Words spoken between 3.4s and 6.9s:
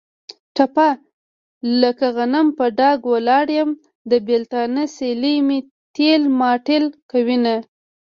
یم. د بېلتانه سیلۍ مې تېل ماټېل